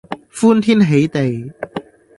[0.33, 1.53] 歡天喜地